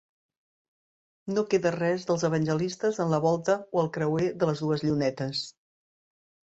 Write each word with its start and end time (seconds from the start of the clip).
No 1.35 1.43
queda 1.51 1.73
res 1.75 2.07
dels 2.11 2.25
Evangelistes 2.31 2.99
en 3.07 3.15
la 3.15 3.23
volta 3.29 3.61
o 3.77 3.85
al 3.87 3.95
creuer 4.01 4.27
de 4.43 4.53
les 4.53 4.67
dues 4.67 4.89
llunetes. 4.89 5.49